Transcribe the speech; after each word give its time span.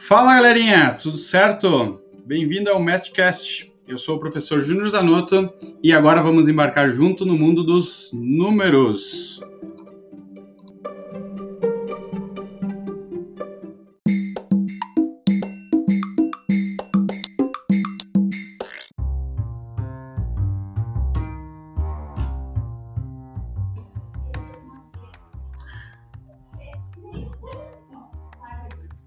Fala 0.00 0.34
galerinha, 0.34 0.92
tudo 0.92 1.16
certo? 1.16 1.98
Bem-vindo 2.26 2.70
ao 2.70 2.82
Mathcast. 2.82 3.72
Eu 3.88 3.96
sou 3.96 4.16
o 4.16 4.18
professor 4.20 4.60
Júnior 4.60 4.86
Zanotto 4.88 5.50
e 5.82 5.92
agora 5.94 6.22
vamos 6.22 6.46
embarcar 6.46 6.90
junto 6.90 7.24
no 7.24 7.36
mundo 7.38 7.62
dos 7.62 8.10
números. 8.12 9.40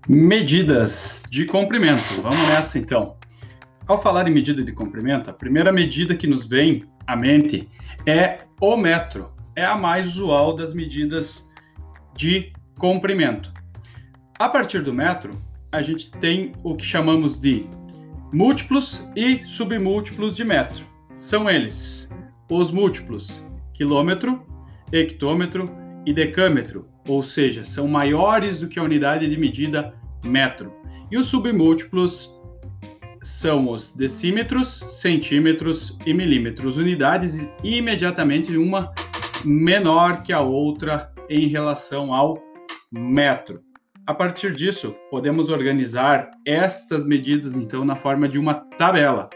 Medidas 0.10 1.26
de 1.30 1.44
comprimento. 1.44 2.22
Vamos 2.22 2.40
nessa 2.48 2.80
então. 2.80 3.18
Ao 3.86 4.02
falar 4.02 4.26
em 4.26 4.34
medida 4.34 4.64
de 4.64 4.72
comprimento, 4.72 5.30
a 5.30 5.34
primeira 5.34 5.70
medida 5.70 6.16
que 6.16 6.26
nos 6.26 6.46
vem 6.46 6.86
à 7.06 7.14
mente 7.14 7.68
é 8.06 8.40
o 8.62 8.78
metro. 8.78 9.34
É 9.54 9.66
a 9.66 9.76
mais 9.76 10.08
usual 10.08 10.56
das 10.56 10.74
medidas 10.74 11.50
de 12.16 12.54
comprimento. 12.78 13.52
A 14.40 14.48
partir 14.48 14.82
do 14.82 14.94
metro, 14.94 15.32
a 15.74 15.82
gente 15.82 16.10
tem 16.10 16.54
o 16.64 16.74
que 16.74 16.86
chamamos 16.86 17.38
de 17.38 17.66
múltiplos 18.32 19.04
e 19.14 19.44
submúltiplos 19.44 20.38
de 20.38 20.46
metro. 20.46 20.86
São 21.16 21.50
eles 21.50 22.10
os 22.50 22.72
múltiplos 22.72 23.44
quilômetro, 23.74 24.42
hectômetro 24.90 25.70
e 26.06 26.14
decâmetro, 26.14 26.88
ou 27.06 27.22
seja, 27.22 27.64
são 27.66 27.88
maiores 27.88 28.60
do 28.60 28.68
que 28.68 28.80
a 28.80 28.84
unidade 28.84 29.30
de 29.30 29.38
medida 29.38 29.94
metro. 30.24 30.74
E 31.12 31.18
os 31.18 31.28
submúltiplos 31.28 32.38
são 33.22 33.70
os 33.70 33.92
decímetros, 33.92 34.86
centímetros 34.90 35.98
e 36.06 36.14
milímetros, 36.14 36.78
unidades 36.78 37.50
imediatamente 37.64 38.56
uma 38.56 38.94
menor 39.44 40.24
que 40.24 40.32
a 40.32 40.40
outra 40.40 41.12
em 41.30 41.48
relação 41.48 42.14
ao 42.14 42.42
metro. 42.92 43.62
A 44.06 44.14
partir 44.14 44.54
disso, 44.56 44.96
podemos 45.12 45.50
organizar 45.50 46.32
estas 46.46 47.04
medidas 47.04 47.58
então 47.58 47.84
na 47.84 47.96
forma 47.96 48.30
de 48.30 48.40
uma 48.40 48.54
tabela. 48.54 49.30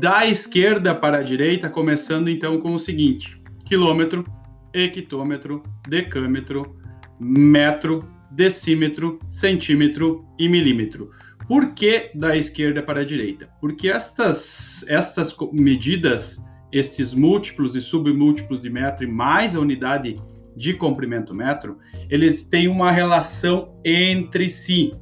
Da 0.00 0.26
esquerda 0.26 0.94
para 0.94 1.18
a 1.18 1.22
direita, 1.22 1.68
começando 1.68 2.28
então 2.28 2.58
com 2.58 2.74
o 2.74 2.78
seguinte: 2.78 3.42
quilômetro, 3.66 4.24
hectômetro, 4.72 5.62
decâmetro, 5.86 6.74
metro, 7.20 8.08
decímetro, 8.34 9.18
centímetro 9.30 10.24
e 10.38 10.48
milímetro. 10.48 11.10
Por 11.46 11.74
que 11.74 12.10
da 12.14 12.36
esquerda 12.36 12.82
para 12.82 13.00
a 13.00 13.04
direita? 13.04 13.48
Porque 13.60 13.88
estas, 13.88 14.84
estas 14.88 15.34
medidas, 15.52 16.44
estes 16.72 17.14
múltiplos 17.14 17.76
e 17.76 17.80
submúltiplos 17.80 18.60
de 18.60 18.70
metro 18.70 19.04
e 19.04 19.06
mais 19.06 19.54
a 19.54 19.60
unidade 19.60 20.16
de 20.56 20.72
comprimento 20.72 21.34
metro, 21.34 21.78
eles 22.08 22.44
têm 22.44 22.68
uma 22.68 22.90
relação 22.90 23.78
entre 23.84 24.48
si, 24.48 24.94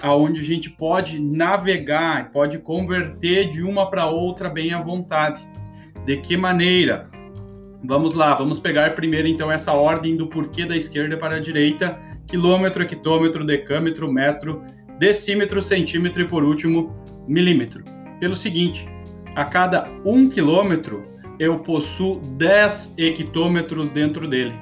aonde 0.00 0.40
a 0.40 0.44
gente 0.44 0.70
pode 0.70 1.20
navegar, 1.20 2.30
pode 2.30 2.58
converter 2.58 3.48
de 3.48 3.62
uma 3.62 3.90
para 3.90 4.06
outra 4.06 4.48
bem 4.48 4.72
à 4.72 4.80
vontade. 4.80 5.46
De 6.06 6.16
que 6.16 6.36
maneira? 6.36 7.10
Vamos 7.84 8.14
lá, 8.14 8.34
vamos 8.34 8.60
pegar 8.60 8.94
primeiro 8.94 9.26
então 9.26 9.50
essa 9.50 9.72
ordem 9.72 10.16
do 10.16 10.28
porquê 10.28 10.64
da 10.64 10.76
esquerda 10.76 11.16
para 11.16 11.36
a 11.36 11.40
direita 11.40 11.98
quilômetro, 12.26 12.82
hectômetro, 12.82 13.44
decâmetro, 13.44 14.12
metro, 14.12 14.62
decímetro, 14.98 15.60
centímetro 15.60 16.22
e, 16.22 16.28
por 16.28 16.44
último, 16.44 16.94
milímetro. 17.26 17.84
Pelo 18.20 18.34
seguinte, 18.34 18.86
a 19.34 19.44
cada 19.44 19.88
um 20.04 20.28
quilômetro 20.28 21.04
eu 21.38 21.58
possuo 21.58 22.20
10 22.36 22.96
hectômetros 22.98 23.90
dentro 23.90 24.28
dele. 24.28 24.54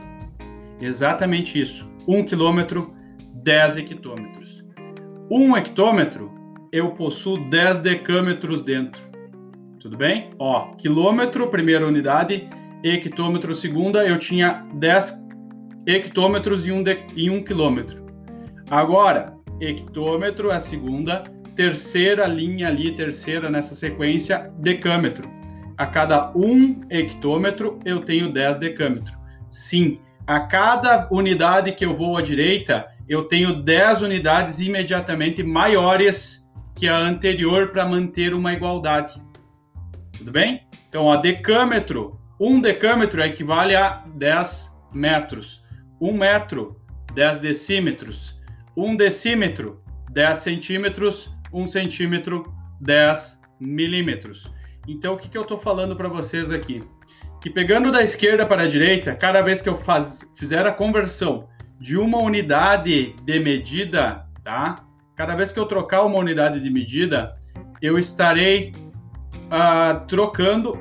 Exatamente 0.80 1.60
isso. 1.60 1.90
Um 2.08 2.24
quilômetro, 2.24 2.94
10 3.42 3.76
hectômetros. 3.78 4.64
Um 5.30 5.56
hectômetro, 5.56 6.32
eu 6.72 6.92
possuo 6.92 7.38
10 7.50 7.78
decâmetros 7.80 8.62
dentro. 8.62 9.02
Tudo 9.78 9.96
bem? 9.96 10.30
Ó, 10.38 10.74
quilômetro, 10.76 11.48
primeira 11.48 11.86
unidade, 11.86 12.48
hectômetro, 12.82 13.54
segunda, 13.54 14.06
eu 14.06 14.18
tinha 14.18 14.66
10 14.74 15.29
hectômetros 15.86 16.66
em 16.66 16.72
um, 16.72 16.82
de, 16.82 16.98
em 17.16 17.30
um 17.30 17.42
quilômetro. 17.42 18.06
Agora, 18.70 19.34
hectômetro 19.60 20.50
é 20.50 20.56
a 20.56 20.60
segunda, 20.60 21.24
terceira 21.56 22.26
linha 22.26 22.68
ali, 22.68 22.94
terceira 22.94 23.50
nessa 23.50 23.74
sequência, 23.74 24.50
decâmetro. 24.58 25.28
A 25.76 25.86
cada 25.86 26.30
um 26.36 26.80
hectômetro 26.90 27.80
eu 27.84 28.00
tenho 28.00 28.32
10 28.32 28.56
decâmetro. 28.56 29.18
Sim, 29.48 29.98
a 30.26 30.40
cada 30.40 31.08
unidade 31.10 31.72
que 31.72 31.84
eu 31.84 31.96
vou 31.96 32.16
à 32.16 32.22
direita, 32.22 32.86
eu 33.08 33.24
tenho 33.24 33.62
10 33.62 34.02
unidades 34.02 34.60
imediatamente 34.60 35.42
maiores 35.42 36.48
que 36.74 36.86
a 36.88 36.96
anterior 36.96 37.70
para 37.70 37.84
manter 37.84 38.32
uma 38.32 38.52
igualdade. 38.52 39.20
Tudo 40.16 40.30
bem? 40.30 40.62
Então, 40.88 41.10
a 41.10 41.16
decâmetro, 41.16 42.20
um 42.38 42.60
decâmetro 42.60 43.22
equivale 43.22 43.74
a 43.74 44.04
10 44.14 44.80
metros. 44.92 45.64
1 46.00 46.12
metro, 46.12 46.80
10 47.14 47.38
decímetros. 47.38 48.40
1 48.76 48.96
decímetro, 48.96 49.82
10 50.10 50.38
centímetros. 50.38 51.30
1 51.52 51.66
centímetro, 51.66 52.52
10 52.80 53.40
milímetros. 53.60 54.52
Então, 54.88 55.14
o 55.14 55.16
que, 55.18 55.28
que 55.28 55.36
eu 55.36 55.42
estou 55.42 55.58
falando 55.58 55.94
para 55.94 56.08
vocês 56.08 56.50
aqui? 56.50 56.80
Que 57.40 57.50
pegando 57.50 57.90
da 57.90 58.02
esquerda 58.02 58.46
para 58.46 58.62
a 58.62 58.66
direita, 58.66 59.14
cada 59.14 59.42
vez 59.42 59.60
que 59.60 59.68
eu 59.68 59.76
faz, 59.76 60.30
fizer 60.34 60.66
a 60.66 60.72
conversão 60.72 61.48
de 61.78 61.96
uma 61.96 62.18
unidade 62.18 63.14
de 63.24 63.40
medida, 63.40 64.26
tá? 64.42 64.84
Cada 65.16 65.34
vez 65.34 65.52
que 65.52 65.58
eu 65.58 65.66
trocar 65.66 66.04
uma 66.04 66.18
unidade 66.18 66.60
de 66.60 66.70
medida, 66.70 67.36
eu 67.82 67.98
estarei 67.98 68.72
uh, 69.46 70.06
trocando 70.06 70.78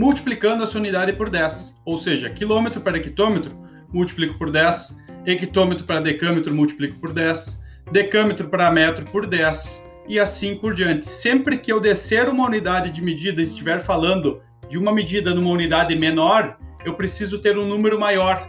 multiplicando 0.00 0.64
essa 0.64 0.78
unidade 0.78 1.12
por 1.12 1.28
10. 1.28 1.76
Ou 1.84 1.98
seja, 1.98 2.30
quilômetro 2.30 2.80
para 2.80 2.96
hectômetro, 2.96 3.54
multiplico 3.92 4.38
por 4.38 4.50
10. 4.50 4.98
Hectômetro 5.26 5.84
para 5.84 6.00
decâmetro, 6.00 6.54
multiplico 6.54 6.98
por 6.98 7.12
10. 7.12 7.60
Decâmetro 7.92 8.48
para 8.48 8.70
metro 8.70 9.04
por 9.12 9.26
10. 9.26 9.84
E 10.08 10.18
assim 10.18 10.56
por 10.56 10.72
diante. 10.72 11.06
Sempre 11.06 11.58
que 11.58 11.70
eu 11.70 11.78
descer 11.78 12.30
uma 12.30 12.46
unidade 12.46 12.90
de 12.90 13.02
medida 13.02 13.42
e 13.42 13.44
estiver 13.44 13.78
falando 13.78 14.40
de 14.70 14.78
uma 14.78 14.90
medida 14.90 15.34
numa 15.34 15.50
unidade 15.50 15.94
menor, 15.94 16.56
eu 16.82 16.94
preciso 16.94 17.38
ter 17.38 17.58
um 17.58 17.68
número 17.68 18.00
maior. 18.00 18.48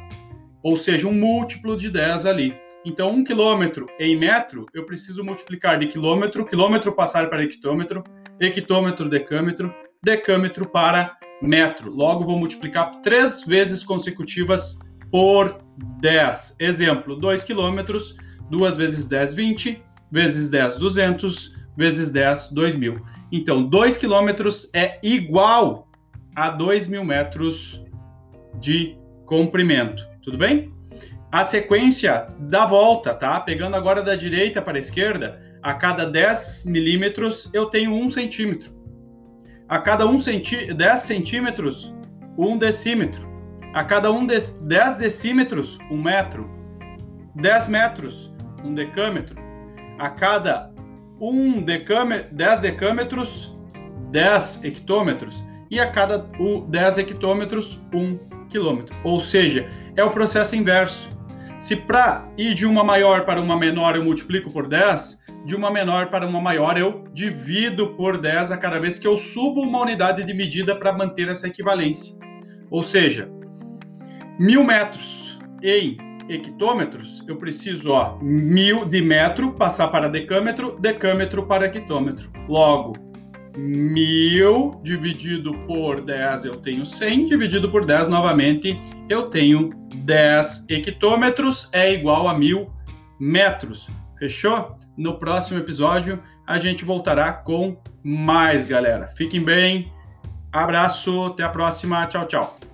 Ou 0.64 0.78
seja, 0.78 1.06
um 1.06 1.14
múltiplo 1.14 1.76
de 1.76 1.90
10 1.90 2.28
ali. 2.28 2.56
Então, 2.86 3.12
um 3.12 3.26
quilômetro 3.26 3.88
em 4.00 4.16
metro, 4.16 4.68
eu 4.74 4.86
preciso 4.86 5.22
multiplicar 5.22 5.78
de 5.78 5.88
quilômetro, 5.88 6.46
quilômetro 6.46 6.94
passar 6.94 7.30
para 7.30 7.44
hectômetro, 7.44 8.06
hectômetro, 8.40 9.10
decâmetro, 9.10 9.76
decâmetro 10.02 10.68
para 10.68 11.18
metro. 11.42 11.92
Logo, 11.92 12.24
vou 12.24 12.38
multiplicar 12.38 12.92
três 13.02 13.44
vezes 13.44 13.84
consecutivas 13.84 14.80
por 15.12 15.62
10. 16.00 16.58
Exemplo, 16.60 17.16
2 17.16 17.44
quilômetros, 17.44 18.16
2 18.50 18.78
vezes 18.78 19.08
10, 19.08 19.34
20, 19.34 19.84
vezes 20.12 20.50
10, 20.50 20.76
200, 20.76 21.56
vezes 21.76 22.10
10, 22.10 22.50
2 22.50 22.76
mil. 22.76 23.02
Então, 23.32 23.64
2 23.64 23.98
quilômetros 23.98 24.70
é 24.74 25.00
igual 25.02 25.88
a 26.36 26.50
2 26.50 26.88
mil 26.88 27.04
metros 27.04 27.84
de 28.60 28.98
comprimento. 29.26 30.08
Tudo 30.22 30.38
bem? 30.38 30.74
A 31.32 31.44
sequência 31.44 32.28
da 32.40 32.66
volta, 32.66 33.14
tá? 33.14 33.40
Pegando 33.40 33.76
agora 33.76 34.02
da 34.02 34.16
direita 34.16 34.62
para 34.62 34.78
a 34.78 34.80
esquerda, 34.80 35.40
a 35.64 35.74
cada 35.74 36.06
10 36.06 36.66
milímetros 36.66 37.50
eu 37.54 37.68
tenho 37.68 37.94
1 37.94 38.10
centímetro 38.12 38.81
a 39.72 39.80
cada 39.80 40.06
um 40.06 40.20
centí 40.20 40.74
10 40.74 41.00
centímetros, 41.00 41.96
um 42.38 42.58
decímetro. 42.58 43.26
A 43.74 43.86
cada 43.86 44.12
um 44.12 44.28
de 44.28 44.38
10 44.64 44.98
decímetros, 44.98 45.80
um 45.90 45.96
metro. 45.96 46.52
10 47.36 47.70
metros, 47.70 48.34
um 48.66 48.74
decâmetro. 48.74 49.42
A 49.98 50.10
cada 50.10 50.74
um 51.22 51.62
decâmetro, 51.62 52.36
10 52.36 52.60
decâmetros, 52.60 53.58
10 54.12 54.66
hectômetros. 54.66 55.42
E 55.70 55.80
a 55.80 55.90
cada 55.90 56.30
10 56.68 56.98
hectômetros, 56.98 57.82
1 57.94 58.18
quilômetro. 58.50 58.94
Ou 59.06 59.22
seja, 59.22 59.70
é 59.96 60.04
o 60.04 60.12
processo 60.12 60.54
inverso. 60.54 61.10
Se 61.58 61.78
para 61.78 62.28
ir 62.38 62.56
de 62.56 62.66
uma 62.66 62.84
maior 62.84 63.24
para 63.24 63.40
uma 63.40 63.56
menor 63.56 63.96
eu 63.96 64.04
multiplico 64.04 64.52
por 64.52 64.68
10, 64.68 65.21
de 65.46 65.56
uma 65.56 65.72
menor 65.72 66.10
para 66.10 66.26
uma 66.28 66.40
maior, 66.40 66.78
eu 66.78 67.04
divido 67.14 67.94
por 67.96 68.18
10 68.18 68.52
a 68.52 68.58
cada 68.58 68.80
vez 68.80 69.00
que 69.00 69.08
eu 69.08 69.18
subo 69.18 69.62
uma 69.62 69.82
unidade 69.82 70.24
de 70.24 70.34
medida 70.34 70.76
para 70.76 70.94
manter 70.94 71.28
essa 71.28 71.48
equivalência. 71.48 72.16
Ou 72.70 72.84
seja, 72.84 73.30
mil 74.40 74.64
metros 74.64 75.40
em 75.64 75.98
hectômetros, 76.30 77.24
eu 77.28 77.38
preciso, 77.38 77.92
ó, 77.92 78.18
mil 78.22 78.86
de 78.86 79.02
metro 79.02 79.54
passar 79.54 79.88
para 79.90 80.08
decâmetro, 80.08 80.78
decâmetro 80.80 81.46
para 81.46 81.66
hectômetro. 81.66 82.32
Logo, 82.48 82.94
mil 83.58 84.80
dividido 84.84 85.54
por 85.68 86.02
10 86.02 86.46
eu 86.46 86.56
tenho 86.58 86.86
100, 86.86 87.26
dividido 87.26 87.70
por 87.70 87.86
10 87.86 88.08
novamente 88.08 88.80
eu 89.10 89.24
tenho 89.24 89.72
10 89.94 90.68
hectômetros, 90.70 91.70
é 91.74 91.94
igual 91.94 92.30
a 92.30 92.34
mil 92.34 92.72
metros. 93.20 93.90
Fechou? 94.18 94.78
No 95.02 95.18
próximo 95.18 95.58
episódio 95.58 96.22
a 96.46 96.60
gente 96.60 96.86
voltará 96.86 97.34
com 97.34 97.76
mais, 98.04 98.66
galera. 98.66 99.08
Fiquem 99.08 99.44
bem. 99.44 99.92
Abraço, 100.52 101.24
até 101.24 101.42
a 101.42 101.50
próxima. 101.50 102.06
Tchau, 102.06 102.28
tchau. 102.28 102.71